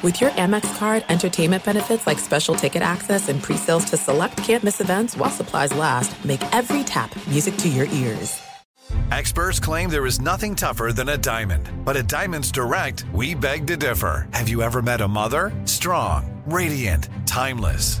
[0.00, 4.80] With your Amex card, entertainment benefits like special ticket access and pre-sales to select campus
[4.80, 8.40] events while supplies last, make every tap music to your ears.
[9.10, 11.68] Experts claim there is nothing tougher than a diamond.
[11.84, 14.28] But at Diamonds Direct, we beg to differ.
[14.32, 15.50] Have you ever met a mother?
[15.64, 18.00] Strong, radiant, timeless.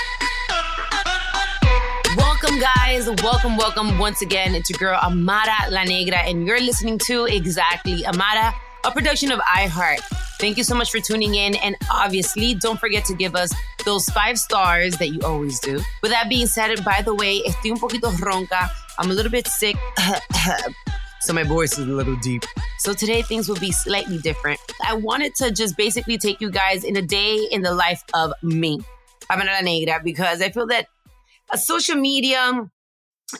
[2.61, 3.09] Guys.
[3.23, 4.53] Welcome, welcome once again.
[4.53, 8.53] It's your girl, Amara La Negra, and you're listening to Exactly Amara,
[8.85, 9.97] a production of iHeart.
[10.37, 11.55] Thank you so much for tuning in.
[11.55, 13.51] And obviously, don't forget to give us
[13.83, 15.79] those five stars that you always do.
[16.03, 18.69] With that being said, by the way, estoy un poquito ronca.
[18.99, 19.75] I'm a little bit sick.
[21.21, 22.43] so my voice is a little deep.
[22.77, 24.59] So today things will be slightly different.
[24.85, 28.33] I wanted to just basically take you guys in a day in the life of
[28.43, 28.81] me,
[29.31, 30.89] Amara La Negra, because I feel that
[31.57, 32.69] social media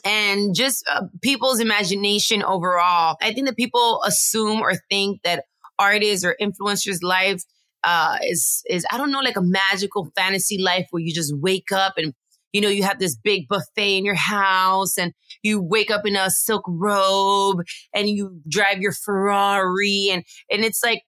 [0.05, 3.17] and just uh, people's imagination overall.
[3.21, 5.45] I think that people assume or think that
[5.79, 7.43] artists or influencers' life
[7.83, 11.71] uh, is is I don't know like a magical fantasy life where you just wake
[11.71, 12.13] up and
[12.53, 16.15] you know you have this big buffet in your house and you wake up in
[16.15, 17.61] a silk robe
[17.93, 21.01] and you drive your Ferrari and and it's like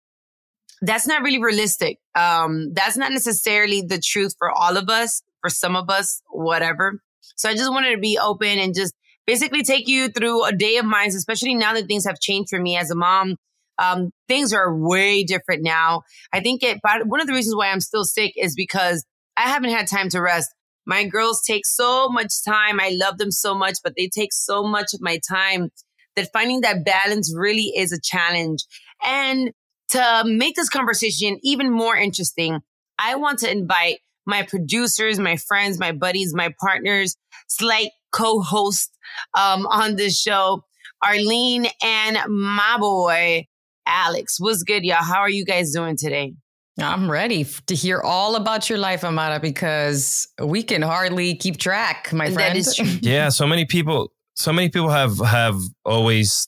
[0.81, 1.99] that's not really realistic.
[2.13, 6.99] Um, that's not necessarily the truth for all of us for some of us, whatever.
[7.35, 8.93] So I just wanted to be open and just
[9.27, 12.59] basically take you through a day of mine, especially now that things have changed for
[12.59, 13.35] me as a mom.
[13.77, 16.03] Um, things are way different now.
[16.31, 19.05] I think it, but one of the reasons why I'm still sick is because
[19.35, 20.53] I haven't had time to rest.
[20.85, 22.79] My girls take so much time.
[22.79, 25.69] I love them so much, but they take so much of my time
[26.15, 28.63] that finding that balance really is a challenge.
[29.03, 29.51] And
[29.89, 32.59] to make this conversation even more interesting,
[32.99, 37.15] I want to invite my producers, my friends, my buddies, my partners,
[37.47, 38.91] slight co-host
[39.37, 40.63] um, on this show,
[41.03, 43.47] Arlene and my boy
[43.85, 44.39] Alex.
[44.39, 45.03] What's good, y'all?
[45.03, 46.33] How are you guys doing today?
[46.79, 52.11] I'm ready to hear all about your life, Amara, because we can hardly keep track,
[52.11, 52.55] my friend.
[52.55, 52.87] That is true.
[53.01, 56.47] yeah, so many people, so many people have have always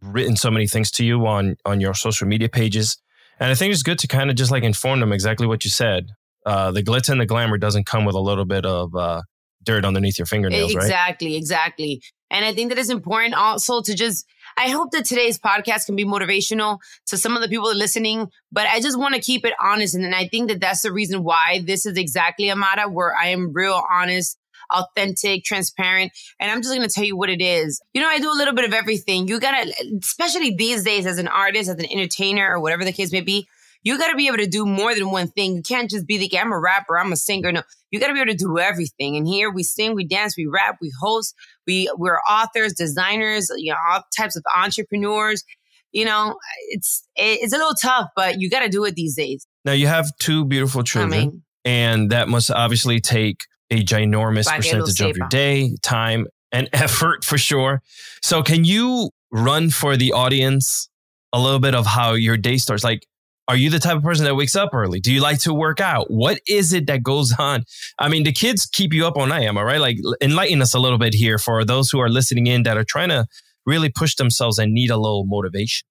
[0.00, 2.98] written so many things to you on on your social media pages,
[3.40, 5.70] and I think it's good to kind of just like inform them exactly what you
[5.70, 6.10] said
[6.44, 9.22] uh, the glitz and the glamour doesn't come with a little bit of uh,
[9.62, 11.36] dirt underneath your fingernails, exactly, right?
[11.36, 12.02] Exactly, exactly.
[12.30, 15.94] And I think that it's important also to just, I hope that today's podcast can
[15.94, 19.54] be motivational to some of the people listening, but I just want to keep it
[19.60, 19.94] honest.
[19.94, 23.52] And I think that that's the reason why this is exactly Amara, where I am
[23.52, 24.36] real honest,
[24.70, 26.12] authentic, transparent.
[26.40, 27.80] And I'm just going to tell you what it is.
[27.92, 29.28] You know, I do a little bit of everything.
[29.28, 32.92] You got to, especially these days as an artist, as an entertainer, or whatever the
[32.92, 33.46] case may be,
[33.84, 35.56] you got to be able to do more than one thing.
[35.56, 37.52] You can't just be the, I'm a rapper, I'm a singer.
[37.52, 39.16] No, you got to be able to do everything.
[39.16, 41.34] And here we sing, we dance, we rap, we host,
[41.66, 45.44] we, we're authors, designers, you know, all types of entrepreneurs.
[45.92, 46.36] You know,
[46.70, 49.46] it's, it's a little tough, but you got to do it these days.
[49.64, 53.36] Now you have two beautiful children I mean, and that must obviously take
[53.70, 57.82] a ginormous Para que lo percentage of your day, time, and effort for sure.
[58.22, 60.88] So, can you run for the audience
[61.32, 62.84] a little bit of how your day starts?
[62.84, 63.06] Like,
[63.46, 65.00] are you the type of person that wakes up early?
[65.00, 66.10] Do you like to work out?
[66.10, 67.64] What is it that goes on?
[67.98, 69.80] I mean, the kids keep you up all night, am I right?
[69.80, 72.84] Like, enlighten us a little bit here for those who are listening in that are
[72.84, 73.26] trying to
[73.66, 75.86] really push themselves and need a little motivation.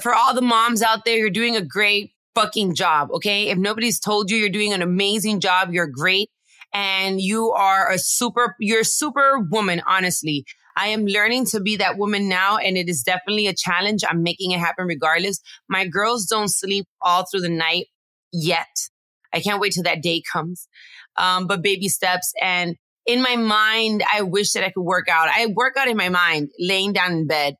[0.00, 3.10] for all the moms out there, you're doing a great fucking job.
[3.12, 3.48] Okay.
[3.48, 6.30] If nobody's told you you're doing an amazing job, you're great.
[6.72, 10.44] And you are a super, you're a super woman, honestly.
[10.76, 14.02] I am learning to be that woman now, and it is definitely a challenge.
[14.08, 15.40] I'm making it happen regardless.
[15.68, 17.86] My girls don't sleep all through the night
[18.32, 18.66] yet.
[19.32, 20.68] I can't wait till that day comes.
[21.16, 22.32] Um, but baby steps.
[22.40, 22.76] And
[23.06, 25.28] in my mind, I wish that I could work out.
[25.28, 27.54] I work out in my mind, laying down in bed.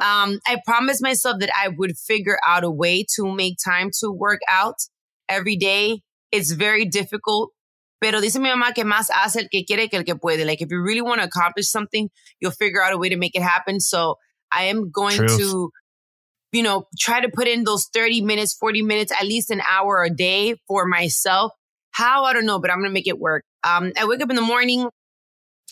[0.00, 4.10] Um, I promised myself that I would figure out a way to make time to
[4.10, 4.76] work out
[5.28, 6.00] every day.
[6.32, 7.50] It's very difficult.
[8.00, 10.44] Pero dice mi mamá que más hace el que quiere que el que puede.
[10.44, 12.10] Like if you really want to accomplish something,
[12.40, 13.80] you'll figure out a way to make it happen.
[13.80, 14.16] So
[14.52, 15.38] I am going Truth.
[15.38, 15.70] to,
[16.52, 20.02] you know, try to put in those 30 minutes, 40 minutes, at least an hour
[20.04, 21.52] a day for myself.
[21.92, 22.24] How?
[22.24, 23.44] I don't know, but I'm going to make it work.
[23.62, 24.88] Um, I wake up in the morning.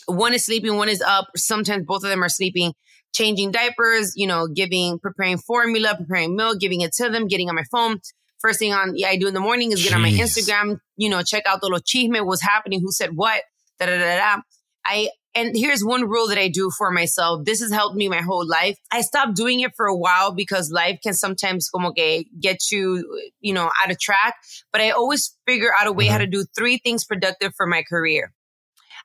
[0.07, 1.27] One is sleeping, one is up.
[1.35, 2.73] Sometimes both of them are sleeping,
[3.13, 7.55] changing diapers, you know, giving, preparing formula, preparing milk, giving it to them, getting on
[7.55, 7.99] my phone.
[8.43, 11.09] First thing on yeah, I do in the morning is get on my Instagram, you
[11.09, 13.41] know, check out the little chisme, what's happening, who said what,
[13.79, 14.41] da da da da.
[14.85, 17.45] I and here's one rule that I do for myself.
[17.45, 18.77] This has helped me my whole life.
[18.91, 23.31] I stopped doing it for a while because life can sometimes como que get you,
[23.39, 24.35] you know, out of track.
[24.73, 26.25] But I always figure out a way how uh-huh.
[26.25, 28.33] to do three things productive for my career.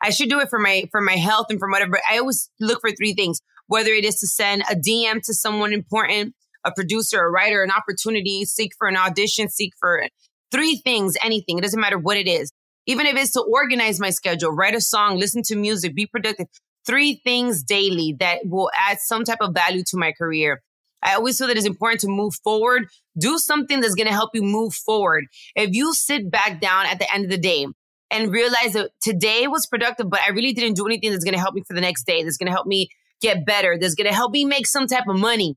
[0.02, 2.00] I should do it for my for my health and for whatever.
[2.11, 3.41] I always look for three things.
[3.69, 6.34] Whether it is to send a DM to someone important,
[6.69, 10.06] a producer, a writer, an opportunity, seek for an audition, seek for
[10.50, 11.59] three things, anything.
[11.59, 12.53] It doesn't matter what it is.
[12.87, 16.47] Even if it's to organize my schedule, write a song, listen to music, be productive.
[16.87, 20.62] Three things daily that will add some type of value to my career.
[21.03, 22.87] I always feel that it's important to move forward.
[23.19, 25.26] Do something that's going to help you move forward.
[25.55, 27.67] If you sit back down at the end of the day
[28.11, 31.41] and realize that today was productive, but I really didn't do anything that's going to
[31.41, 32.88] help me for the next day, that's going to help me
[33.20, 35.56] get better, that's going to help me make some type of money,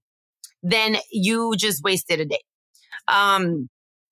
[0.64, 2.42] then you just wasted a day.
[3.08, 3.70] Um,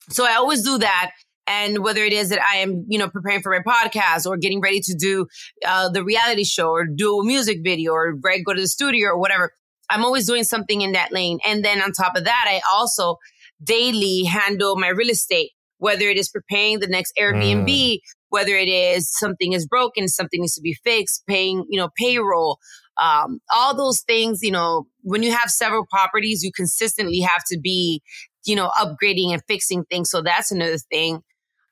[0.09, 1.11] so I always do that.
[1.47, 4.61] And whether it is that I am, you know, preparing for my podcast or getting
[4.61, 5.25] ready to do
[5.65, 9.09] uh, the reality show or do a music video or right, go to the studio
[9.09, 9.51] or whatever,
[9.89, 11.39] I'm always doing something in that lane.
[11.47, 13.17] And then on top of that, I also
[13.63, 15.49] daily handle my real estate,
[15.79, 17.99] whether it is preparing the next Airbnb,
[18.29, 22.59] whether it is something is broken, something needs to be fixed, paying, you know, payroll,
[22.99, 27.59] um, all those things, you know, when you have several properties, you consistently have to
[27.59, 28.01] be,
[28.45, 30.09] you know, upgrading and fixing things.
[30.09, 31.21] So that's another thing.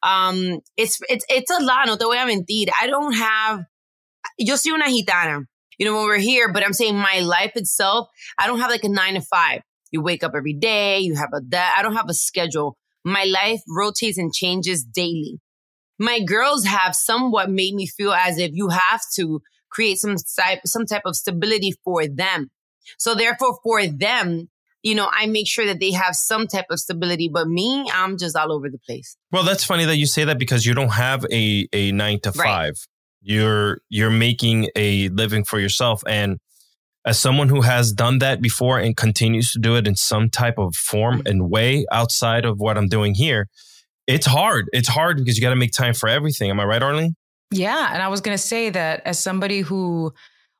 [0.03, 1.87] Um, it's, it's, it's a lot.
[1.87, 2.69] No te voy a mentir.
[2.79, 3.63] I don't have,
[4.37, 5.43] yo soy una gitana,
[5.77, 8.07] you know, when we're here, but I'm saying my life itself,
[8.37, 9.61] I don't have like a nine to five.
[9.91, 10.99] You wake up every day.
[10.99, 11.75] You have a, that.
[11.77, 12.77] I don't have a schedule.
[13.03, 15.39] My life rotates and changes daily.
[15.99, 20.59] My girls have somewhat made me feel as if you have to create some type,
[20.65, 22.49] some type of stability for them.
[22.97, 24.49] So therefore, for them,
[24.83, 27.29] you know, I make sure that they have some type of stability.
[27.31, 29.17] But me, I'm just all over the place.
[29.31, 32.31] Well, that's funny that you say that because you don't have a a nine to
[32.31, 32.45] Right.
[32.45, 32.75] five.
[33.21, 36.39] You're you're making a living for yourself, and
[37.05, 40.57] as someone who has done that before and continues to do it in some type
[40.57, 41.27] of form mm-hmm.
[41.27, 43.47] and way outside of what I'm doing here,
[44.07, 44.69] it's hard.
[44.73, 46.49] It's hard because you got to make time for everything.
[46.49, 47.15] Am I right, Arlene?
[47.51, 47.89] Yeah.
[47.93, 50.13] And I was going to say that as somebody who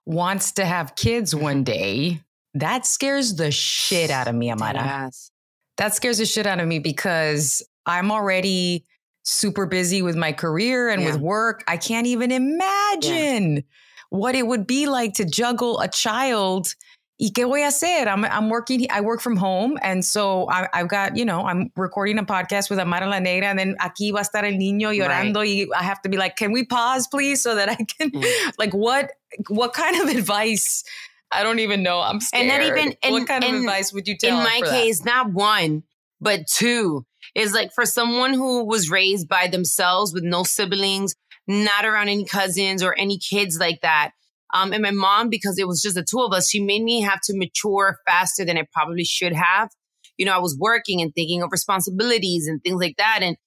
[0.06, 1.44] wants to have kids mm-hmm.
[1.44, 2.22] one day,
[2.54, 4.74] that scares the shit out of me, Amara.
[4.76, 5.32] Yes.
[5.78, 8.86] That scares the shit out of me because I'm already
[9.24, 11.12] super busy with my career and Yeah.
[11.12, 11.64] with work.
[11.68, 13.64] I can't even imagine
[14.10, 16.74] what it would be like to juggle a child.
[17.20, 18.08] ¿Y qué voy a hacer?
[18.08, 19.80] I'm, I'm working, I work from home.
[19.82, 23.48] And so I, I've got, you know, I'm recording a podcast with Amara La Negra
[23.50, 25.38] and then aquí va a estar el niño llorando.
[25.44, 27.42] Y I have to be like, can we pause, please?
[27.42, 28.24] So that I can, Mm.
[28.60, 29.10] like, what,
[29.50, 30.84] what kind of advice?
[31.32, 32.00] I don't even know.
[32.02, 32.50] I'm scared.
[32.50, 34.66] And not even- what and- kind of and advice would you tell in my for
[34.68, 34.72] that?
[34.84, 35.84] case, not one,
[36.22, 37.04] but two
[37.34, 41.16] is like for someone who was raised by themselves with no siblings,
[41.48, 44.12] not around any cousins or any kids like that.
[44.54, 47.02] Um, and my mom, because it was just the two of us, she made me
[47.02, 49.70] have to mature faster than I probably should have.
[50.18, 53.20] You know, I was working and thinking of responsibilities and things like that.
[53.22, 53.38] And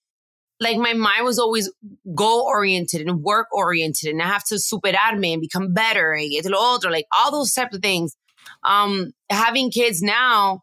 [0.60, 1.72] like my mind was always
[2.14, 6.46] goal oriented and work oriented and I have to superarme and become better and get
[6.52, 8.14] otro, like all those types of things.
[8.62, 10.62] Um, having kids now,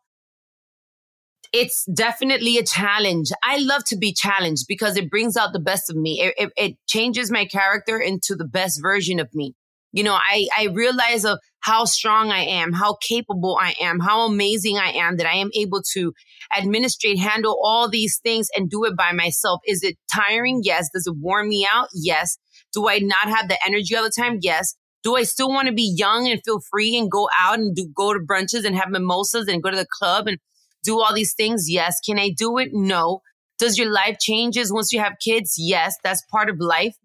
[1.51, 3.31] it's definitely a challenge.
[3.43, 6.21] I love to be challenged because it brings out the best of me.
[6.21, 9.55] It, it, it changes my character into the best version of me.
[9.91, 14.25] You know, I, I realize of how strong I am, how capable I am, how
[14.25, 16.13] amazing I am that I am able to
[16.55, 19.61] administrate, handle all these things and do it by myself.
[19.65, 20.61] Is it tiring?
[20.63, 20.89] Yes.
[20.93, 21.87] Does it wear me out?
[21.93, 22.37] Yes.
[22.73, 24.39] Do I not have the energy all the time?
[24.41, 24.75] Yes.
[25.03, 27.87] Do I still want to be young and feel free and go out and do
[27.95, 30.37] go to brunches and have mimosas and go to the club and
[30.83, 31.65] do all these things?
[31.69, 31.95] Yes.
[32.05, 32.69] Can I do it?
[32.73, 33.21] No.
[33.57, 35.55] Does your life changes once you have kids?
[35.57, 36.95] Yes, that's part of life.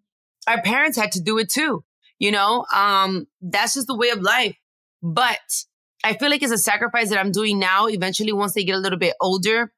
[0.47, 1.85] Our parents had to do it too.
[2.23, 4.55] You know, um, that's just the way of life.
[5.03, 5.41] But
[6.05, 7.89] I feel like it's a sacrifice that I'm doing now.
[7.89, 9.73] Eventually, once they get a little bit older,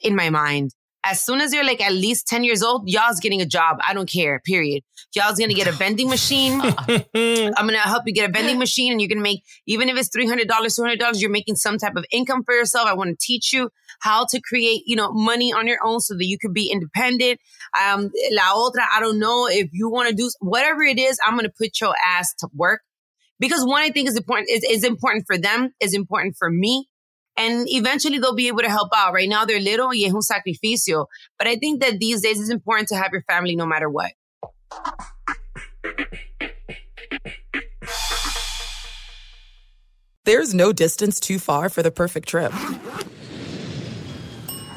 [0.00, 0.70] in my mind,
[1.04, 3.78] as soon as they're like at least 10 years old, y'all's getting a job.
[3.84, 4.84] I don't care, period.
[5.14, 6.60] Y'all's gonna get a vending machine.
[6.62, 10.10] I'm gonna help you get a vending machine and you're gonna make, even if it's
[10.10, 12.86] $300, $200, you're making some type of income for yourself.
[12.86, 16.26] I wanna teach you how to create, you know, money on your own so that
[16.26, 17.40] you could be independent.
[17.78, 21.50] Um, la otra, I don't know if you wanna do whatever it is, I'm gonna
[21.56, 22.80] put your ass to work
[23.40, 26.88] because one, I think is important, is, is important for them, is important for me.
[27.36, 29.12] And eventually they'll be able to help out.
[29.12, 31.06] Right now they're little y es un sacrificio.
[31.38, 34.12] But I think that these days it's important to have your family no matter what.
[40.24, 42.52] There's no distance too far for the perfect trip.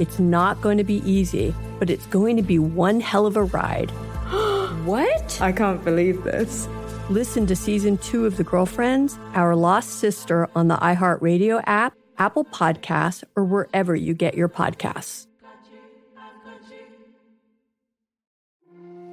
[0.00, 3.44] It's not going to be easy, but it's going to be one hell of a
[3.44, 3.90] ride.
[4.86, 5.38] what?
[5.42, 6.66] I can't believe this.
[7.10, 12.46] Listen to season two of The Girlfriends, Our Lost Sister on the iHeartRadio app, Apple
[12.46, 15.26] Podcasts, or wherever you get your podcasts.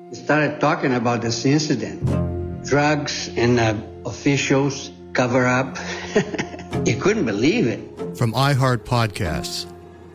[0.09, 3.75] We started talking about this incident drugs and uh,
[4.05, 5.77] officials cover up.
[6.85, 8.17] you couldn't believe it.
[8.17, 9.65] From iHeart Podcasts.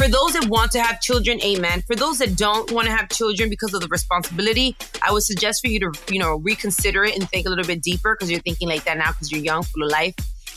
[0.00, 1.82] For those that want to have children, amen.
[1.82, 5.60] For those that don't want to have children because of the responsibility, I would suggest
[5.60, 8.40] for you to, you know, reconsider it and think a little bit deeper because you're
[8.40, 10.14] thinking like that now because you're young, full of life,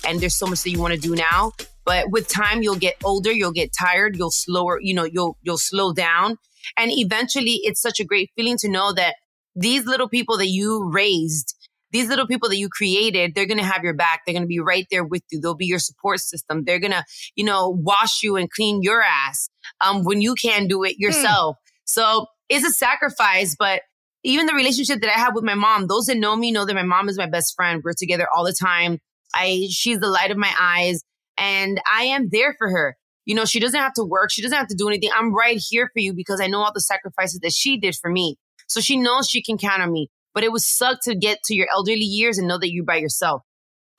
[0.07, 1.51] and there's so much that you want to do now.
[1.83, 5.57] But with time, you'll get older, you'll get tired, you'll slower, you know, you'll you'll
[5.57, 6.37] slow down.
[6.77, 9.15] And eventually it's such a great feeling to know that
[9.57, 11.53] these little people that you raised,
[11.93, 14.23] these little people that you created, they're going to have your back.
[14.25, 15.39] They're going to be right there with you.
[15.39, 16.63] They'll be your support system.
[16.65, 20.67] They're going to, you know, wash you and clean your ass um, when you can't
[20.67, 21.55] do it yourself.
[21.55, 21.59] Mm.
[21.85, 23.83] So it's a sacrifice, but
[24.23, 26.73] even the relationship that I have with my mom, those that know me know that
[26.73, 27.81] my mom is my best friend.
[27.83, 28.99] We're together all the time.
[29.35, 31.03] I, she's the light of my eyes
[31.37, 32.97] and I am there for her.
[33.25, 34.31] You know, she doesn't have to work.
[34.31, 35.09] She doesn't have to do anything.
[35.15, 38.09] I'm right here for you because I know all the sacrifices that she did for
[38.09, 38.37] me.
[38.67, 40.09] So she knows she can count on me.
[40.33, 42.97] But it was suck to get to your elderly years and know that you're by
[42.97, 43.43] yourself.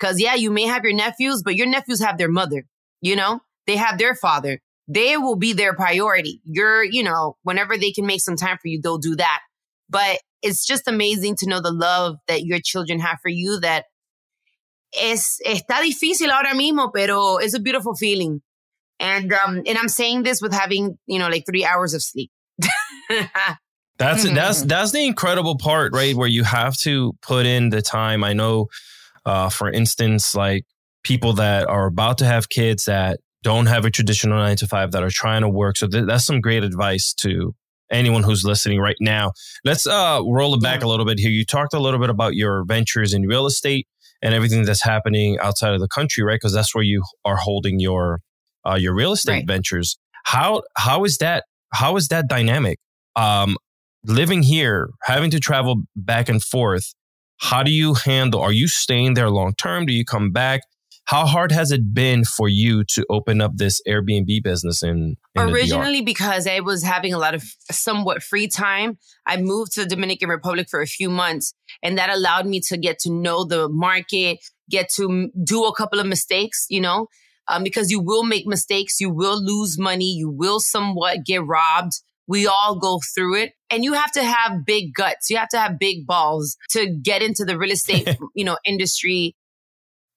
[0.00, 2.64] Cause yeah, you may have your nephews, but your nephews have their mother,
[3.00, 4.60] you know, they have their father.
[4.86, 6.40] They will be their priority.
[6.44, 9.40] You're, you know, whenever they can make some time for you, they'll do that.
[9.88, 13.86] But it's just amazing to know the love that your children have for you that
[14.92, 18.42] es, está difícil ahora mismo, pero it's a beautiful feeling.
[19.00, 22.30] And, um, and I'm saying this with having, you know, like three hours of sleep.
[23.98, 24.34] That's mm-hmm.
[24.34, 26.14] that's that's the incredible part, right?
[26.16, 28.24] Where you have to put in the time.
[28.24, 28.66] I know,
[29.24, 30.64] uh, for instance, like
[31.04, 34.92] people that are about to have kids that don't have a traditional nine to five
[34.92, 35.76] that are trying to work.
[35.76, 37.54] So th- that's some great advice to
[37.90, 39.32] anyone who's listening right now.
[39.64, 41.30] Let's uh, roll it back a little bit here.
[41.30, 43.86] You talked a little bit about your ventures in real estate
[44.22, 46.36] and everything that's happening outside of the country, right?
[46.36, 48.20] Because that's where you are holding your
[48.66, 49.46] uh, your real estate Right.
[49.46, 49.98] ventures.
[50.24, 52.78] How how is that how is that dynamic?
[53.14, 53.56] Um,
[54.04, 56.94] living here, having to travel back and forth.
[57.38, 58.40] How do you handle?
[58.40, 59.86] Are you staying there long term?
[59.86, 60.62] Do you come back?
[61.06, 65.50] How hard has it been for you to open up this Airbnb business in, in?
[65.50, 68.96] Originally, because I was having a lot of somewhat free time,
[69.26, 72.78] I moved to the Dominican Republic for a few months, and that allowed me to
[72.78, 74.38] get to know the market,
[74.70, 77.08] get to do a couple of mistakes, you know,
[77.48, 81.92] um, because you will make mistakes, you will lose money, you will somewhat get robbed.
[82.26, 85.30] We all go through it, and you have to have big guts.
[85.30, 89.36] You have to have big balls to get into the real estate, you know, industry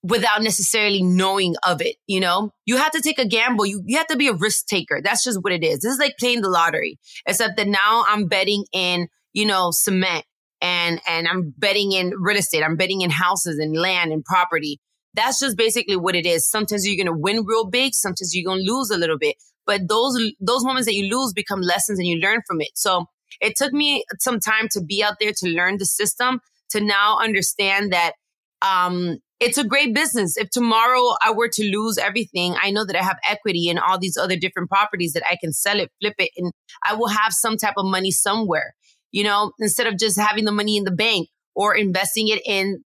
[0.04, 2.52] without necessarily knowing of it, you know?
[2.66, 3.66] You have to take a gamble.
[3.66, 5.02] You, you have to be a risk taker.
[5.04, 5.80] That's just what it is.
[5.80, 10.26] This is like playing the lottery, except that now I'm betting in, you know, cement
[10.62, 12.64] and, and I'm betting in real estate.
[12.64, 14.80] I'm betting in houses and land and property.
[15.14, 16.50] That's just basically what it is.
[16.50, 17.94] Sometimes you're going to win real big.
[17.94, 19.36] Sometimes you're going to lose a little bit,
[19.68, 22.70] but those, those moments that you lose become lessons and you learn from it.
[22.74, 23.06] So
[23.42, 26.40] it took me some time to be out there to learn the system
[26.72, 28.14] to now understand that
[28.62, 30.38] um, it's a great business.
[30.38, 34.00] If tomorrow I were to lose everything, I know that I have equity in all
[34.00, 36.52] these other different properties that I can sell it, flip it, and
[36.84, 38.74] I will have some type of money somewhere,
[39.12, 42.84] you know, instead of just having the money in the bank or investing it in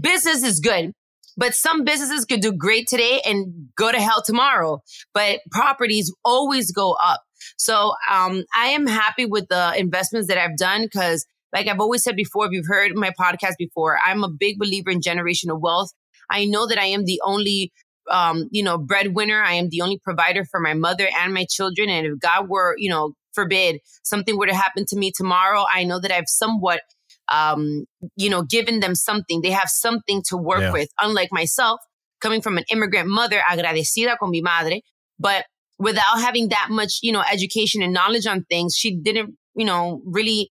[0.00, 0.92] business is good.
[1.40, 4.82] But some businesses could do great today and go to hell tomorrow.
[5.14, 7.22] But properties always go up.
[7.56, 12.04] So um, I am happy with the investments that I've done because like I've always
[12.04, 15.88] said before, if you've heard my podcast before, I'm a big believer in generational wealth.
[16.30, 17.72] I know that I am the only,
[18.10, 19.42] um, you know, breadwinner.
[19.42, 21.88] I am the only provider for my mother and my children.
[21.88, 25.84] And if God were, you know, forbid something were to happen to me tomorrow, I
[25.84, 26.82] know that I've somewhat,
[27.30, 27.84] um,
[28.16, 29.40] you know, given them something.
[29.40, 30.72] They have something to work Yeah.
[30.72, 30.88] with.
[31.00, 31.80] Unlike myself,
[32.20, 34.82] coming from an immigrant mother, agradecida con mi madre,
[35.18, 35.46] but
[35.78, 40.02] without having that much, you know, education and knowledge on things, she didn't, you know,
[40.04, 40.50] really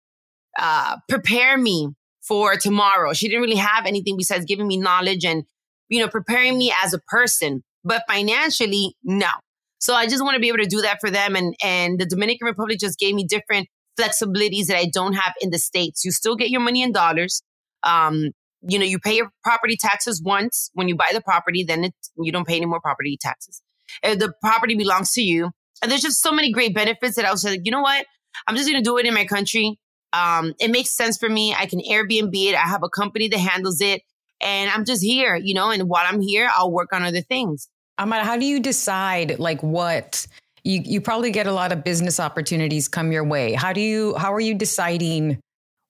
[0.60, 1.90] uh, prepare me
[2.28, 3.14] for tomorrow.
[3.14, 5.44] She didn't really have anything besides giving me knowledge and,
[5.90, 7.64] you know, preparing me as a person.
[7.84, 9.28] But financially, no.
[9.80, 11.36] So I just want to be able to do that for them.
[11.36, 13.68] And, and the Dominican Republic just gave me different
[14.00, 16.04] flexibilities that I don't have in the States.
[16.04, 17.42] You still get your money in dollars.
[17.84, 18.32] Um,
[18.68, 21.94] you know, you pay your property taxes once when you buy the property, then it,
[22.18, 23.62] you don't pay any more property taxes.
[24.04, 25.52] Uh, the property belongs to you.
[25.82, 28.06] And there's just so many great benefits that I was like, you know what?
[28.48, 29.78] I'm just going to do it in my country.
[30.14, 31.54] Um, it makes sense for me.
[31.54, 32.56] I can Airbnb it.
[32.56, 34.02] I have a company that handles it
[34.42, 37.68] and I'm just here, you know, and while I'm here, I'll work on other things.
[38.00, 40.28] Amara, how do you decide like what
[40.66, 43.54] you you probably get a lot of business opportunities come your way.
[43.54, 45.40] How do you how are you deciding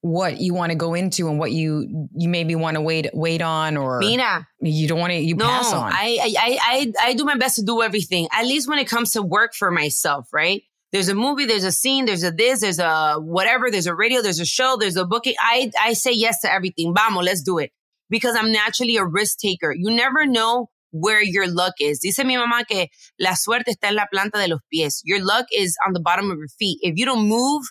[0.01, 3.41] what you want to go into and what you you maybe want to wait wait
[3.41, 4.45] on or Mira.
[4.61, 5.91] you don't want to you no, pass on?
[5.91, 9.13] I, I, I, I do my best to do everything, at least when it comes
[9.13, 10.61] to work for myself, right?
[10.91, 14.21] There's a movie, there's a scene, there's a this, there's a whatever, there's a radio,
[14.21, 15.35] there's a show, there's a booking.
[15.39, 16.93] I, I say yes to everything.
[16.93, 17.71] Vamos, let's do it.
[18.09, 19.73] Because I'm naturally a risk taker.
[19.75, 21.99] You never know where your luck is.
[21.99, 22.87] Dice mi mamá que
[23.19, 25.01] la suerte está en la planta de los pies.
[25.03, 26.79] Your luck is on the bottom of your feet.
[26.81, 27.63] If you don't move,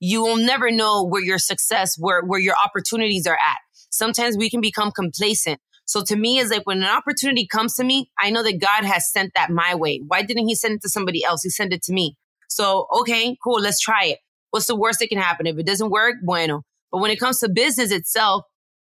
[0.00, 3.58] you will never know where your success, where, where your opportunities are at.
[3.90, 5.60] Sometimes we can become complacent.
[5.86, 8.84] So to me, it's like when an opportunity comes to me, I know that God
[8.84, 10.02] has sent that my way.
[10.06, 11.42] Why didn't he send it to somebody else?
[11.42, 12.14] He sent it to me.
[12.48, 13.60] So, okay, cool.
[13.60, 14.18] Let's try it.
[14.50, 15.46] What's the worst that can happen?
[15.46, 16.62] If it doesn't work, bueno.
[16.92, 18.44] But when it comes to business itself,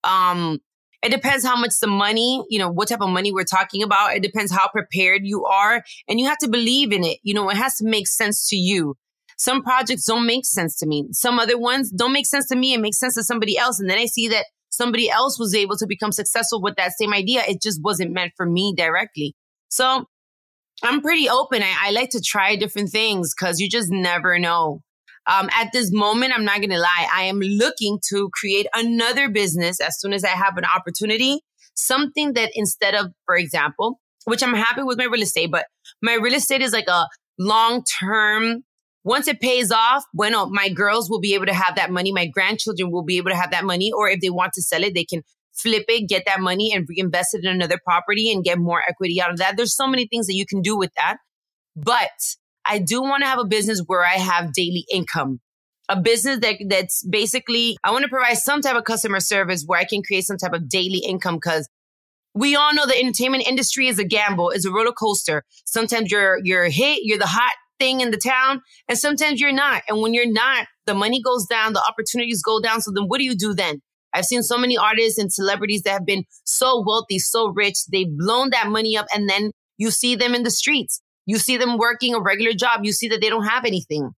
[0.05, 0.59] um,
[1.03, 4.15] it depends how much the money, you know, what type of money we're talking about.
[4.15, 7.19] It depends how prepared you are and you have to believe in it.
[7.23, 8.97] You know, it has to make sense to you.
[9.39, 11.09] Some projects don't make sense to me.
[11.13, 13.79] Some other ones don't make sense to me It makes sense to somebody else.
[13.79, 17.13] And then I see that somebody else was able to become successful with that same
[17.13, 17.43] idea.
[17.47, 19.35] It just wasn't meant for me directly.
[19.69, 20.07] So
[20.83, 21.63] I'm pretty open.
[21.63, 24.83] I, I like to try different things because you just never know.
[25.27, 27.09] Um, at this moment, I'm not going to lie.
[27.13, 31.41] I am looking to create another business as soon as I have an opportunity.
[31.75, 35.67] Something that instead of, for example, which I'm happy with my real estate, but
[36.03, 37.07] my real estate is like a
[37.39, 38.63] long term.
[39.05, 42.13] Once it pays off, bueno, my girls will be able to have that money.
[42.13, 43.93] My grandchildren will be able to have that money.
[43.93, 46.87] Or if they want to sell it, they can flip it, get that money and
[46.89, 49.57] reinvest it in another property and get more equity out of that.
[49.57, 51.19] There's so many things that you can do with that.
[51.77, 52.11] But
[52.69, 55.41] I do want to have a business where I have daily income.
[55.89, 59.79] A business that that's basically I want to provide some type of customer service where
[59.79, 61.69] I can create some type of daily income because
[62.35, 65.45] we all know the entertainment industry is a gamble, is a roller coaster.
[65.65, 69.83] Sometimes you're you're hit, you're the hot thing in the town, and sometimes you're not.
[69.89, 72.81] And when you're not, the money goes down, the opportunities go down.
[72.83, 73.81] So then what do you do then?
[74.13, 77.85] I've seen so many artists and celebrities that have been so wealthy, so rich.
[77.93, 81.03] They've blown that money up and then you see them in the streets.
[81.27, 82.85] You see them working a regular job.
[82.85, 84.13] You see that they don't have anything.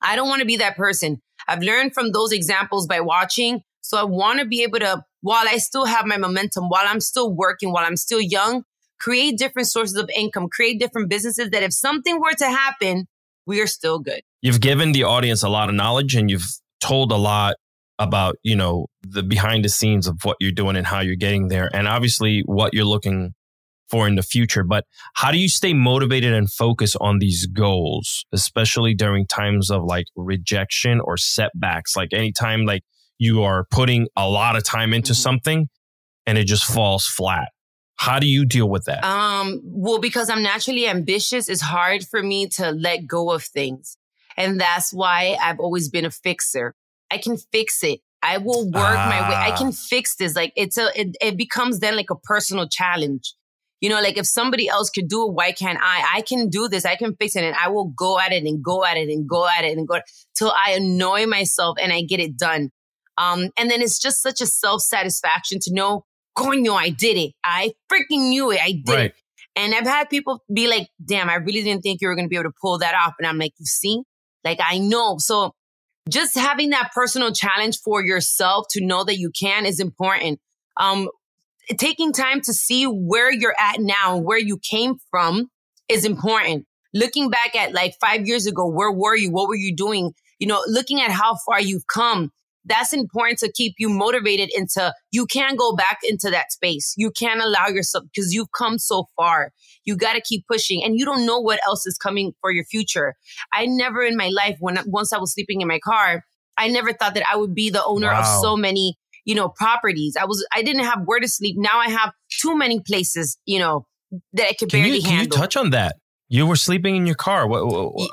[0.00, 1.20] I don't want to be that person.
[1.48, 3.62] I've learned from those examples by watching.
[3.80, 7.00] So I want to be able to, while I still have my momentum, while I'm
[7.00, 8.64] still working, while I'm still young,
[8.98, 13.06] create different sources of income, create different businesses that if something were to happen,
[13.46, 14.22] we are still good.
[14.42, 16.46] You've given the audience a lot of knowledge and you've
[16.80, 17.56] told a lot
[17.98, 21.48] about, you know, the behind the scenes of what you're doing and how you're getting
[21.48, 23.34] there and obviously what you're looking
[23.88, 24.64] for in the future.
[24.64, 29.84] But how do you stay motivated and focus on these goals, especially during times of
[29.84, 31.96] like rejection or setbacks?
[31.96, 32.82] Like anytime like
[33.18, 35.20] you are putting a lot of time into mm-hmm.
[35.20, 35.68] something
[36.26, 37.48] and it just falls flat.
[37.98, 39.04] How do you deal with that?
[39.04, 43.96] Um, well, because I'm naturally ambitious, it's hard for me to let go of things.
[44.36, 46.74] And that's why I've always been a fixer.
[47.10, 48.00] I can fix it.
[48.22, 49.06] I will work ah.
[49.08, 49.36] my way.
[49.36, 49.70] I can ah.
[49.88, 50.36] fix this.
[50.36, 53.32] Like it's a, it, it becomes then like a personal challenge.
[53.80, 56.16] You know, like if somebody else could do it, why can't I?
[56.16, 56.84] I can do this.
[56.84, 59.28] I can fix it and I will go at it and go at it and
[59.28, 60.00] go at it and go
[60.34, 62.70] till I annoy myself and I get it done.
[63.18, 66.04] Um, and then it's just such a self satisfaction to know,
[66.36, 67.32] coño, I did it.
[67.44, 68.60] I freaking knew it.
[68.62, 69.04] I did right.
[69.06, 69.14] it.
[69.56, 72.28] And I've had people be like, damn, I really didn't think you were going to
[72.28, 73.14] be able to pull that off.
[73.18, 74.02] And I'm like, you see,
[74.44, 75.16] like I know.
[75.18, 75.54] So
[76.08, 80.38] just having that personal challenge for yourself to know that you can is important.
[80.76, 81.08] Um,
[81.78, 85.50] taking time to see where you're at now, and where you came from
[85.88, 86.66] is important.
[86.94, 89.30] Looking back at like five years ago, where were you?
[89.30, 90.12] What were you doing?
[90.38, 92.30] You know, looking at how far you've come
[92.66, 96.94] that's important to keep you motivated into you can go back into that space.
[96.96, 99.52] You can't allow yourself because you've come so far.
[99.84, 102.64] You got to keep pushing and you don't know what else is coming for your
[102.64, 103.14] future.
[103.52, 106.24] I never in my life when once I was sleeping in my car,
[106.58, 108.20] I never thought that I would be the owner wow.
[108.20, 110.16] of so many, you know, properties.
[110.18, 111.56] I was I didn't have where to sleep.
[111.58, 113.86] Now I have too many places, you know,
[114.32, 115.32] that I could can barely you, can handle.
[115.32, 115.96] Can you touch on that?
[116.28, 117.46] You were sleeping in your car.
[117.46, 118.10] What, what, what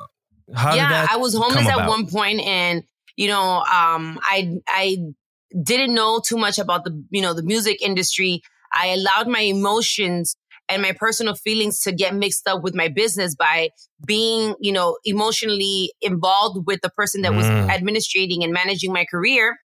[0.76, 2.84] yeah, I was homeless at one point and
[3.16, 4.98] you know, um, I, I
[5.62, 8.42] didn't know too much about the, you know, the music industry.
[8.74, 10.36] I allowed my emotions
[10.70, 13.70] and my personal feelings to get mixed up with my business by
[14.06, 17.70] being, you know, emotionally involved with the person that was mm.
[17.70, 19.58] administrating and managing my career.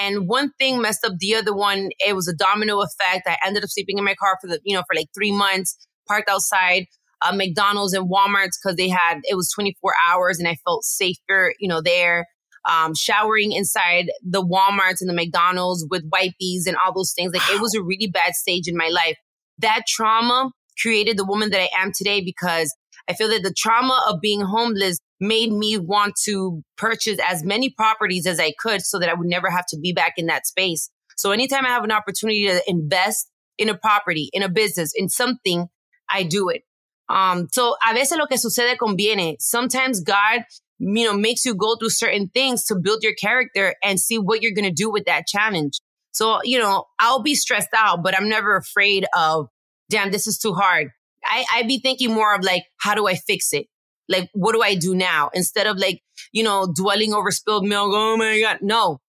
[0.00, 1.90] And one thing messed up the other one.
[2.04, 3.26] It was a domino effect.
[3.26, 5.76] I ended up sleeping in my car for the, you know, for like three months,
[6.08, 6.86] parked outside
[7.22, 11.54] uh, McDonald's and Walmart's because they had, it was 24 hours and I felt safer,
[11.58, 12.26] you know, there
[12.66, 17.32] um, showering inside the Walmarts and the McDonald's with wipies and all those things.
[17.32, 19.16] Like it was a really bad stage in my life.
[19.58, 22.74] That trauma created the woman that I am today because
[23.08, 27.70] I feel that the trauma of being homeless made me want to purchase as many
[27.70, 30.46] properties as I could so that I would never have to be back in that
[30.46, 30.90] space.
[31.16, 35.08] So anytime I have an opportunity to invest in a property, in a business, in
[35.08, 35.68] something,
[36.10, 36.62] I do it.
[37.08, 39.36] Um, so a veces lo que sucede conviene.
[39.38, 40.40] Sometimes God
[40.78, 44.42] you know, makes you go through certain things to build your character and see what
[44.42, 45.80] you're going to do with that challenge.
[46.12, 49.48] So, you know, I'll be stressed out, but I'm never afraid of,
[49.88, 50.88] damn, this is too hard.
[51.24, 53.66] I, I'd be thinking more of like, how do I fix it?
[54.08, 55.30] Like, what do I do now?
[55.32, 57.90] Instead of like, you know, dwelling over spilled milk.
[57.92, 58.58] Oh my God.
[58.60, 59.00] No.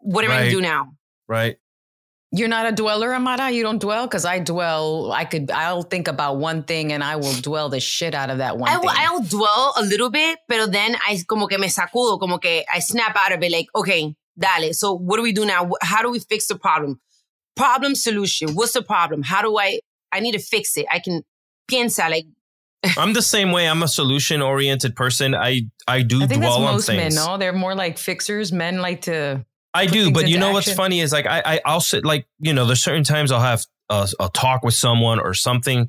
[0.00, 0.36] What am right.
[0.36, 0.92] I going to do now?
[1.28, 1.56] Right.
[2.36, 3.50] You're not a dweller, Amara.
[3.52, 5.12] You don't dwell because I dwell.
[5.12, 5.52] I could.
[5.52, 8.68] I'll think about one thing and I will dwell the shit out of that one.
[8.68, 8.98] I will, thing.
[8.98, 12.80] I'll dwell a little bit, but then I como que me sacudo, como que I
[12.80, 13.52] snap out of it.
[13.52, 14.72] Like, okay, dale.
[14.74, 15.70] So what do we do now?
[15.80, 17.00] How do we fix the problem?
[17.54, 18.54] Problem solution.
[18.54, 19.22] What's the problem?
[19.22, 19.78] How do I?
[20.10, 20.86] I need to fix it.
[20.90, 21.22] I can
[21.70, 22.26] piensa like.
[22.96, 23.68] I'm the same way.
[23.68, 25.34] I'm a solution oriented person.
[25.34, 27.14] I I do I think dwell that's most on things.
[27.14, 28.52] Men, no, they're more like fixers.
[28.52, 29.44] Men like to
[29.74, 30.54] I do, but you know action.
[30.54, 33.40] what's funny is like I, I I'll sit like you know there's certain times I'll
[33.40, 35.88] have a, a, talk with someone or something.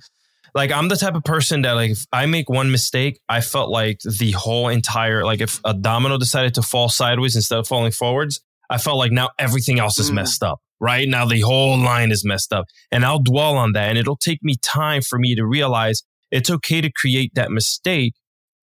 [0.56, 3.70] Like I'm the type of person that like if I make one mistake, I felt
[3.70, 7.92] like the whole entire like if a domino decided to fall sideways instead of falling
[7.92, 10.16] forwards, I felt like now everything else is mm.
[10.16, 10.62] messed up.
[10.80, 14.18] Right now the whole line is messed up, and I'll dwell on that, and it'll
[14.18, 18.14] take me time for me to realize it's okay to create that mistake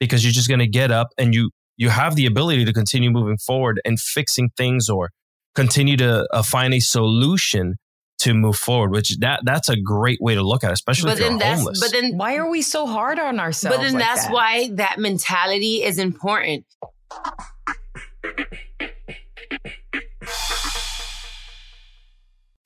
[0.01, 3.39] because you're just gonna get up and you you have the ability to continue moving
[3.39, 5.11] forward and fixing things or
[5.55, 7.77] continue to uh, find a solution
[8.19, 11.19] to move forward which that that's a great way to look at it especially but
[11.19, 11.81] if then you're homeless.
[11.81, 14.33] but then why are we so hard on ourselves but then like that's that?
[14.33, 16.65] why that mentality is important.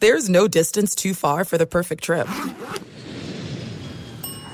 [0.00, 2.28] There's no distance too far for the perfect trip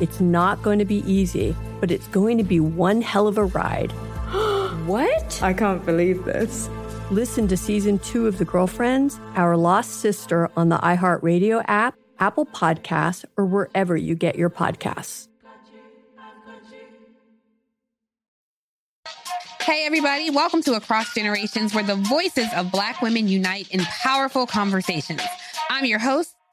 [0.00, 3.44] It's not going to be easy, but it's going to be one hell of a
[3.44, 3.92] ride.
[4.86, 5.40] what?
[5.42, 6.68] I can't believe this.
[7.10, 12.46] Listen to season two of The Girlfriends, Our Lost Sister on the iHeartRadio app, Apple
[12.46, 15.28] Podcasts, or wherever you get your podcasts.
[19.60, 24.46] Hey, everybody, welcome to Across Generations, where the voices of Black women unite in powerful
[24.46, 25.22] conversations.
[25.70, 26.34] I'm your host,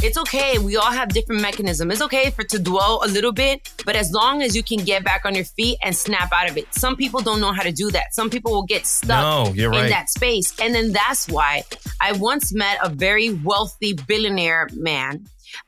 [0.00, 0.58] It's okay.
[0.58, 1.92] We all have different mechanisms.
[1.92, 5.04] It's okay for to dwell a little bit, but as long as you can get
[5.04, 6.72] back on your feet and snap out of it.
[6.72, 8.14] Some people don't know how to do that.
[8.14, 9.08] Some people will get stuck
[9.48, 9.88] No, you're in right.
[9.90, 10.54] that space.
[10.60, 11.64] And then that's why
[12.00, 15.24] I once met a very wealthy billionaire man.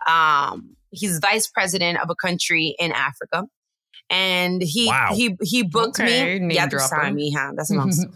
[0.06, 3.44] Um, he's vice president of a country in Africa.
[4.10, 5.10] And he Wow.
[5.12, 6.46] he he booked Okay, me.
[6.46, 6.86] name Yeah, dropper.
[6.86, 7.52] sorry, me, huh?
[7.56, 8.12] That's a long story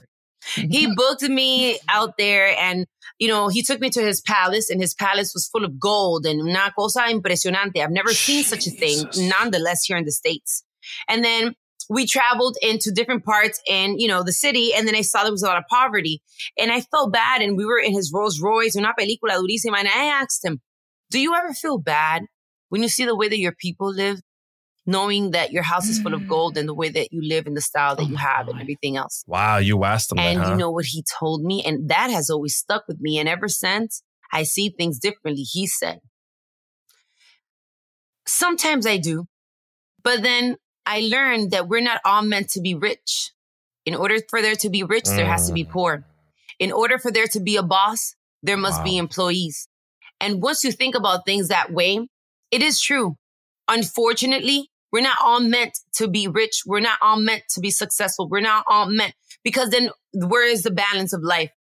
[0.57, 2.87] he booked me out there and
[3.19, 6.27] you know he took me to his palace and his palace was full of gold
[6.27, 7.79] and una cosa impresionante.
[7.79, 10.65] I've never seen such a thing nonetheless here in the states.
[11.09, 11.55] And then
[11.91, 15.33] we traveled into different parts in you know the city and then i saw there
[15.33, 16.23] was a lot of poverty.
[16.59, 19.89] And i felt bad and we were in his rolls royce una película durísima and
[19.89, 20.61] i asked him
[21.11, 22.23] do you ever feel bad
[22.71, 24.21] when you see the way that your people live
[24.87, 26.29] knowing that your house is full of mm.
[26.29, 28.61] gold and the way that you live and the style that oh you have and
[28.61, 30.19] everything else Wow, you asked him.
[30.19, 30.51] and that, huh?
[30.53, 31.63] you know what he told me?
[31.65, 33.19] And that has always stuck with me.
[33.19, 35.43] And ever since, I see things differently.
[35.43, 36.01] He said,
[38.27, 39.27] Sometimes I do,
[40.03, 43.33] but then I learned that we're not all meant to be rich.
[43.87, 45.71] In order for there to be rich, there has to be mm.
[45.71, 46.07] poor.
[46.59, 49.69] In order for there to be a boss, there must be employees.
[50.21, 52.09] And once you think about things that way,
[52.51, 53.17] it is true.
[53.69, 56.63] Unfortunately, we're not all meant to be rich.
[56.65, 58.29] We're not all meant to be successful.
[58.29, 61.51] We're not all meant because then where is the balance of life?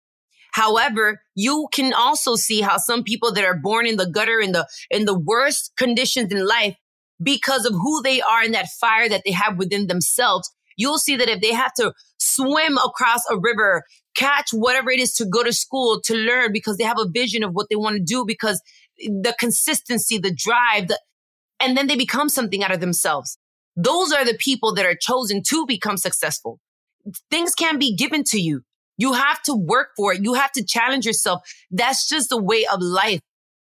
[0.52, 4.52] However, you can also see how some people that are born in the gutter in
[4.52, 6.76] the in the worst conditions in life
[7.20, 11.16] because of who they are and that fire that they have within themselves, you'll see
[11.16, 13.82] that if they have to swim across a river,
[14.14, 17.42] catch whatever it is to go to school, to learn because they have a vision
[17.42, 18.62] of what they want to do because
[18.96, 21.00] the consistency, the drive, the,
[21.60, 23.38] and then they become something out of themselves.
[23.76, 26.60] Those are the people that are chosen to become successful.
[27.30, 28.62] Things can't be given to you.
[28.96, 30.22] You have to work for it.
[30.22, 31.42] You have to challenge yourself.
[31.70, 33.20] That's just the way of life.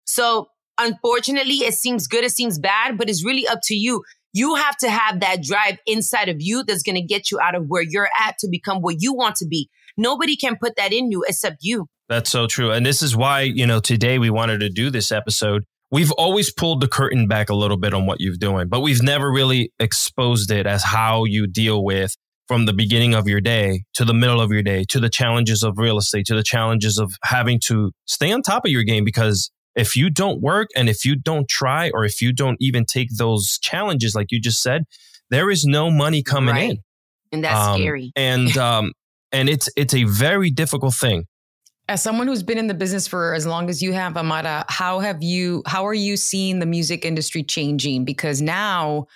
[0.05, 4.03] So unfortunately, it seems good, it seems bad, but it's really up to you.
[4.33, 7.55] You have to have that drive inside of you that's going to get you out
[7.55, 9.69] of where you're at to become what you want to be.
[9.95, 11.87] Nobody can put that in you except you.
[12.09, 12.71] That's so true.
[12.71, 15.63] And this is why, you know, today we wanted to do this episode
[15.93, 19.01] we've always pulled the curtain back a little bit on what you're doing, but we've
[19.03, 22.15] never really exposed it as how you deal with
[22.47, 25.63] from the beginning of your day to the middle of your day to the challenges
[25.63, 29.05] of real estate to the challenges of having to stay on top of your game
[29.05, 32.83] because if you don't work and if you don't try or if you don't even
[32.85, 34.83] take those challenges like you just said
[35.29, 36.71] there is no money coming Right.
[36.71, 36.77] in
[37.31, 38.11] And that's Um, scary.
[38.15, 38.91] and um
[39.31, 41.23] and it's it's a very difficult thing
[41.89, 44.99] As someone who's been in the business for as long as you have, Amara, how
[44.99, 48.05] have you how are you seeing the music industry changing?
[48.05, 49.07] Because now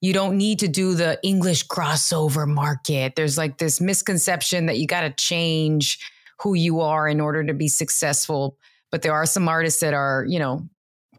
[0.00, 3.14] you don't need to do the English crossover market.
[3.16, 5.98] There's like this misconception that you got to change
[6.40, 8.56] who you are in order to be successful.
[8.90, 10.68] But there are some artists that are, you know,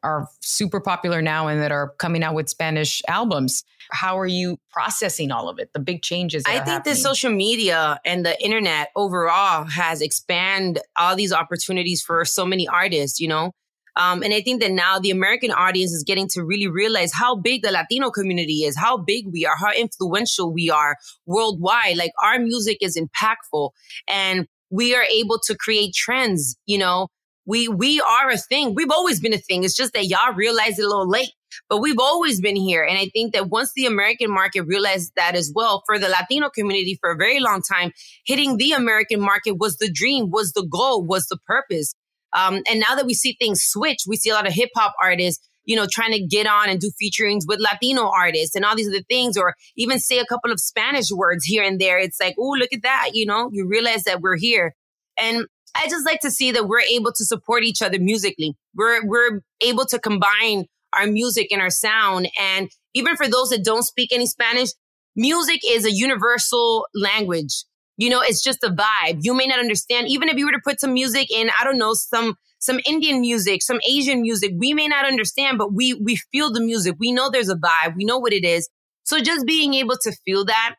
[0.02, 3.64] are super popular now and that are coming out with Spanish albums.
[3.92, 5.72] How are you processing all of it?
[5.74, 6.44] The big changes.
[6.44, 6.96] that I think that happening?
[6.96, 13.20] social media and the internet overall has expanded all these opportunities for so many artists,
[13.20, 13.52] you know?
[13.96, 17.36] Um, and I think that now the American audience is getting to really realize how
[17.36, 21.98] big the Latino community is, how big we are, how influential we are worldwide.
[21.98, 23.72] Like our music is impactful
[24.08, 27.08] and we are able to create trends, you know?
[27.46, 28.76] We, we are a thing.
[28.76, 29.64] We've always been a thing.
[29.64, 31.32] It's just that y'all realized it a little late
[31.68, 32.84] but we've always been here.
[32.84, 36.50] And I think that once the American market realized that as well, for the Latino
[36.50, 37.92] community for a very long time,
[38.26, 41.96] hitting the American market was the dream, was the goal, was the purpose.
[42.34, 44.94] Um, and now that we see things switch, we see a lot of hip hop
[45.02, 48.76] artists, you know, trying to get on and do featurings with Latino artists and all
[48.76, 52.00] these other things, or even say a couple of Spanish words here and there.
[52.00, 53.12] It's like, oh, look at that.
[53.14, 54.76] You know, you realize that we're here.
[55.18, 55.46] And
[55.76, 58.56] I just like to see that we're able to support each other musically.
[58.76, 62.30] We're, we're able to combine our music and our sound.
[62.40, 64.70] And even for those that don't speak any Spanish,
[65.16, 67.66] music is a universal language.
[67.98, 69.20] You know, it's just a vibe.
[69.22, 71.78] You may not understand, even if you were to put some music in, I don't
[71.78, 76.16] know, some, some Indian music, some Asian music, we may not understand, but we, we
[76.32, 76.96] feel the music.
[76.98, 77.96] We know there's a vibe.
[77.98, 78.70] We know what it is.
[79.04, 80.76] So just being able to feel that,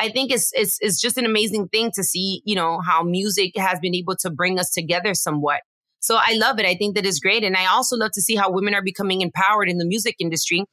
[0.00, 3.52] I think is, is, is just an amazing thing to see, you know, how music
[3.56, 5.60] has been able to bring us together somewhat.
[6.04, 6.66] So I love it.
[6.66, 7.42] I think that is great.
[7.44, 10.66] And I also love to see how women are becoming empowered in the music industry,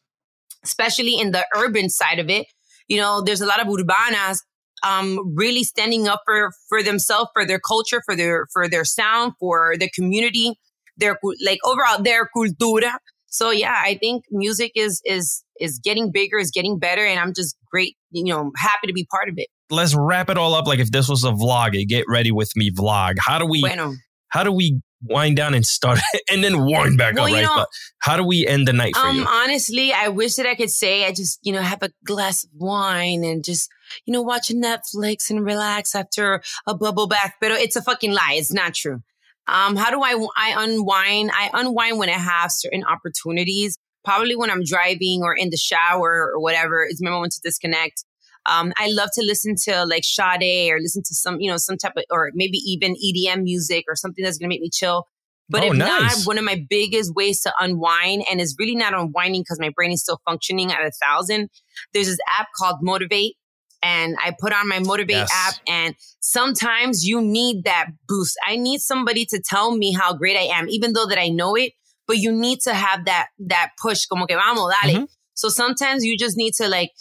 [0.61, 2.47] especially in the urban side of it.
[2.89, 4.39] You know, there's a lot of urbanas
[4.83, 9.31] um, really standing up for, for themselves, for their culture, for their, for their sound,
[9.39, 10.59] for their community,
[10.97, 12.97] their, like overall, their cultura.
[13.27, 17.05] So yeah, I think music is, is, is getting bigger, is getting better.
[17.05, 19.47] And I'm just great, you know, happy to be part of it.
[19.69, 22.51] let's wrap it all up like if this was a vlog a get ready with
[22.57, 23.93] me vlog how do we Bueno.
[24.27, 25.99] how do we wind down and start
[26.31, 27.67] and then wind back Well, up right know- but
[27.99, 30.71] how do we end the night for Um, you honestly, I wish that I could
[30.71, 33.69] say I just, you know, have a glass of wine and just,
[34.05, 37.33] you know, watch Netflix and relax after a bubble bath.
[37.41, 38.33] But it's a fucking lie.
[38.33, 39.01] It's not true.
[39.47, 41.31] Um, how do I, I unwind?
[41.33, 46.31] I unwind when I have certain opportunities, probably when I'm driving or in the shower
[46.33, 46.83] or whatever.
[46.83, 48.05] It's my moment to disconnect.
[48.45, 51.77] Um, I love to listen to like Sade or listen to some, you know, some
[51.77, 55.06] type of, or maybe even EDM music or something that's going to make me chill.
[55.49, 58.93] But Oh, if not, one of my biggest ways to unwind, and it's really not
[58.93, 61.49] unwinding because my brain is still functioning at a thousand.
[61.93, 63.36] There's this app called Motivate,
[63.84, 65.32] and I put on my Motivate Yes.
[65.34, 68.38] app, and sometimes you need that boost.
[68.47, 71.56] I need somebody to tell me how great I am, even though that I know
[71.56, 71.73] it.
[72.08, 74.95] But you need to have that that push, como que vamos, dale.
[74.95, 75.04] Mm-hmm.
[75.34, 76.91] So sometimes you just need to like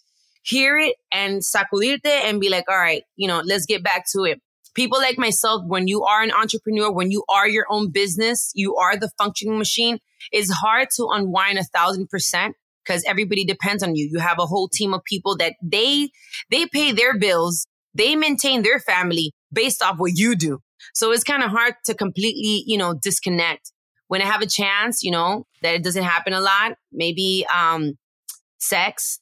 [0.43, 4.25] hear it and sacudirte and be like, all right, you know, let's get back to
[4.25, 4.41] it.
[4.75, 8.77] People like myself, when you are an entrepreneur, when you are your own business, you
[8.77, 9.99] are the functioning machine,
[10.31, 14.09] it's hard to unwind a thousand percent because everybody depends on you.
[14.11, 16.11] You have a whole team of people that they,
[16.51, 17.67] they pay their bills.
[17.95, 20.61] They maintain their family based off what you do.
[20.95, 23.73] So it's kind of hard to completely, you know, disconnect.
[24.09, 27.95] When I have a chance, you know, that it doesn't happen a lot, maybe, um,
[28.59, 29.21] sex.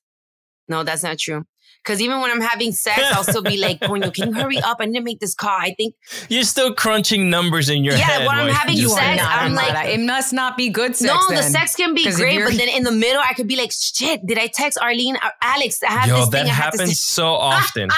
[0.69, 1.45] No, that's not true.
[1.85, 4.79] Cause even when I'm having sex, I'll still be like, Coño, can you hurry up?
[4.81, 5.57] I need to make this call.
[5.59, 5.95] I think
[6.29, 8.99] you're still crunching numbers in your Yeah, head Yeah, when I'm having you You just-
[8.99, 9.73] are sex, not, I'm Amara.
[9.73, 11.15] like- it must not be good sex.
[11.31, 13.71] no, the sex can be great, but then in the middle, I could be like,
[13.73, 15.79] shit, did I text Arlene or Alex?
[15.83, 17.89] I have yo this that thing I have to happens so often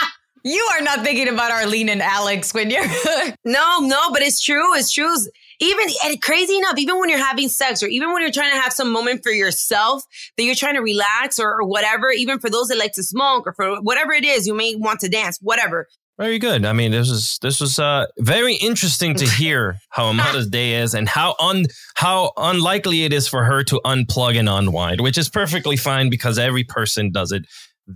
[0.45, 2.85] you are not thinking about Arlene and Alex when you're.
[3.45, 4.75] No, no, but it's true.
[4.77, 5.15] It's true.
[5.61, 8.59] Even and crazy enough, even when you're having sex or even when you're trying to
[8.59, 10.03] have some moment for yourself
[10.37, 13.47] that you're trying to relax or, or whatever, even for those that like to smoke
[13.47, 15.87] or for whatever it is, you may want to dance, whatever.
[16.21, 16.67] Very good.
[16.67, 20.93] I mean, this is this was uh, very interesting to hear how Amara's day is
[20.93, 25.31] and how un how unlikely it is for her to unplug and unwind, which is
[25.31, 27.47] perfectly fine because every person does it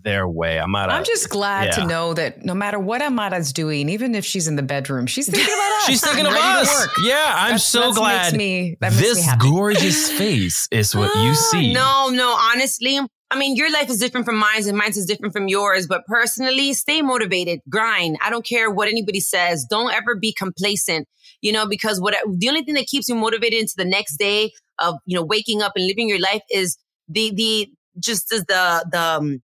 [0.03, 0.59] their way.
[0.59, 0.93] Amara.
[0.93, 1.71] I'm just glad yeah.
[1.73, 5.29] to know that no matter what Amara's doing, even if she's in the bedroom, she's
[5.29, 5.87] thinking about us.
[5.87, 6.89] She's thinking of us.
[7.03, 8.35] Yeah, I'm That's- so that's glad.
[8.35, 11.73] Me, that makes me this gorgeous face is what you see.
[11.73, 13.01] No, no, honestly.
[13.31, 16.07] I mean, your life is different from mine and mine is different from yours, but
[16.07, 18.17] personally, stay motivated, grind.
[18.23, 19.67] I don't care what anybody says.
[19.69, 21.09] Don't ever be complacent,
[21.41, 24.53] you know, because what the only thing that keeps you motivated into the next day
[24.79, 26.77] of, you know, waking up and living your life is
[27.09, 27.69] the, the,
[27.99, 29.43] just as the, the, um,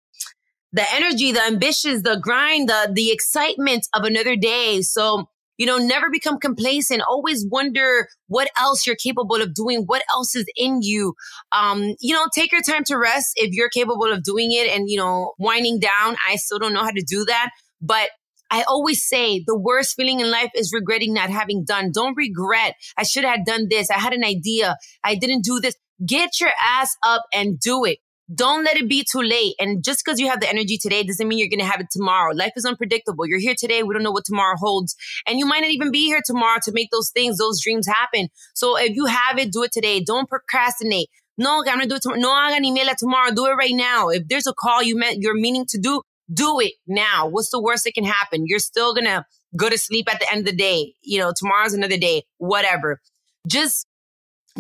[0.73, 4.83] the energy, the ambitions, the grind, the, the excitement of another day.
[4.83, 7.03] So, you know, never become complacent.
[7.09, 11.15] Always wonder what else you're capable of doing, what else is in you.
[11.53, 14.89] Um, you know, take your time to rest if you're capable of doing it and,
[14.89, 16.17] you know, winding down.
[16.29, 17.51] I still don't know how to do that,
[17.81, 18.09] but
[18.51, 21.91] I always say the worst feeling in life is regretting not having done.
[21.93, 22.75] Don't regret.
[22.97, 23.91] I should have done this.
[23.91, 24.77] I had an idea.
[25.05, 25.75] I didn't do this.
[26.07, 27.99] Get your ass up and do it.
[28.35, 29.55] Don't let it be too late.
[29.59, 31.87] And just because you have the energy today doesn't mean you're going to have it
[31.91, 32.35] tomorrow.
[32.35, 33.27] Life is unpredictable.
[33.27, 33.83] You're here today.
[33.83, 34.95] We don't know what tomorrow holds.
[35.27, 38.29] And you might not even be here tomorrow to make those things, those dreams happen.
[38.55, 40.03] So if you have it, do it today.
[40.05, 41.09] Don't procrastinate.
[41.39, 42.21] No, I'm going to do it tomorrow.
[42.21, 43.31] No, I'm going to email it tomorrow.
[43.33, 44.09] Do it right now.
[44.09, 46.03] If there's a call you meant you're meaning to do,
[46.33, 47.29] do it now.
[47.29, 48.45] What's the worst that can happen?
[48.47, 49.25] You're still going to
[49.57, 50.95] go to sleep at the end of the day.
[51.01, 53.01] You know, tomorrow's another day, whatever.
[53.47, 53.87] Just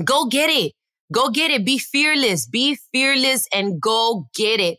[0.02, 0.72] go get it.
[1.12, 1.64] Go get it.
[1.64, 2.46] Be fearless.
[2.46, 4.78] Be fearless and go get it.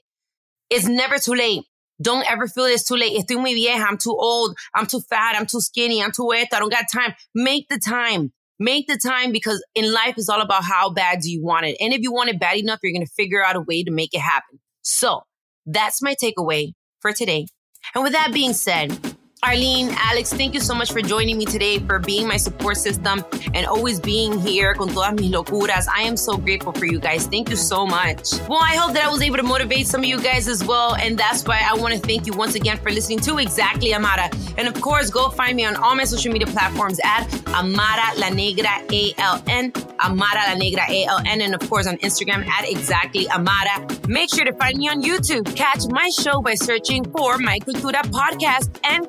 [0.69, 1.63] It's never too late.
[2.01, 3.17] Don't ever feel it's too late.
[3.17, 3.83] Estoy muy vieja.
[3.83, 4.55] I'm too old.
[4.73, 5.35] I'm too fat.
[5.35, 6.01] I'm too skinny.
[6.01, 6.55] I'm too esto.
[6.55, 7.13] I don't got time.
[7.35, 8.31] Make the time.
[8.59, 11.77] Make the time because in life it's all about how bad do you want it.
[11.79, 13.91] And if you want it bad enough, you're going to figure out a way to
[13.91, 14.59] make it happen.
[14.81, 15.21] So
[15.65, 17.47] that's my takeaway for today.
[17.95, 18.97] And with that being said,
[19.41, 23.23] Arlene, Alex, thank you so much for joining me today, for being my support system
[23.53, 25.87] and always being here con todas mis locuras.
[25.87, 27.25] I am so grateful for you guys.
[27.25, 28.33] Thank you so much.
[28.49, 30.95] Well, I hope that I was able to motivate some of you guys as well.
[30.95, 34.29] And that's why I want to thank you once again for listening to Exactly Amara.
[34.57, 38.29] And of course, go find me on all my social media platforms at Amara La
[38.29, 39.71] Negra ALN,
[40.03, 43.87] Amara La Negra ALN, and of course on Instagram at Exactly Amara.
[44.09, 45.55] Make sure to find me on YouTube.
[45.55, 49.07] Catch my show by searching for My Cultura Podcast and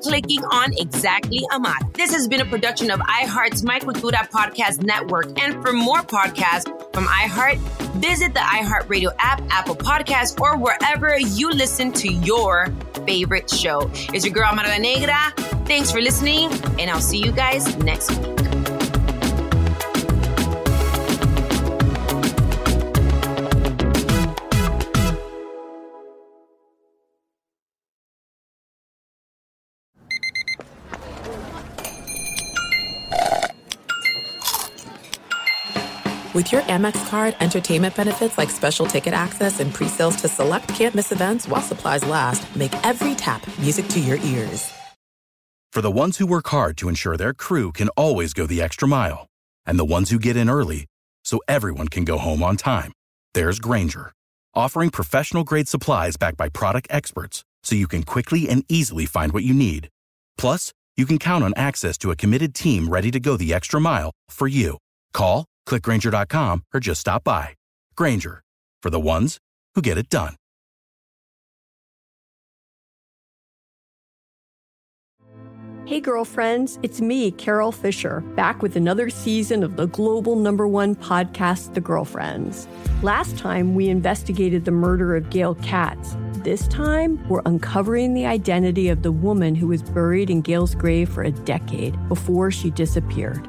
[0.50, 1.74] on Exactly Amara.
[1.94, 5.40] This has been a production of iHeart's My Podcast Network.
[5.40, 7.58] And for more podcasts from iHeart,
[8.00, 12.68] visit the iHeartRadio app, Apple Podcasts, or wherever you listen to your
[13.06, 13.90] favorite show.
[14.12, 15.32] It's your girl Amara Negra.
[15.66, 18.59] Thanks for listening, and I'll see you guys next week.
[36.32, 41.10] With your Amex card, entertainment benefits like special ticket access and pre-sales to select campus
[41.10, 44.72] events while supplies last, make every tap music to your ears.
[45.72, 48.86] For the ones who work hard to ensure their crew can always go the extra
[48.86, 49.26] mile,
[49.66, 50.86] and the ones who get in early
[51.24, 52.92] so everyone can go home on time,
[53.34, 54.12] there's Grainger,
[54.54, 59.32] offering professional grade supplies backed by product experts so you can quickly and easily find
[59.32, 59.88] what you need.
[60.38, 63.80] Plus, you can count on access to a committed team ready to go the extra
[63.80, 64.78] mile for you.
[65.12, 67.54] Call, clickgrainger.com, or just stop by.
[67.96, 68.42] Grainger,
[68.82, 69.38] for the ones
[69.74, 70.34] who get it done.
[75.90, 80.94] Hey, girlfriends, it's me, Carole Fisher, back with another season of the global number one
[80.94, 82.68] podcast, The Girlfriends.
[83.02, 86.16] Last time, we investigated the murder of Gail Katz.
[86.44, 91.08] This time, we're uncovering the identity of the woman who was buried in Gail's grave
[91.08, 93.48] for a decade before she disappeared.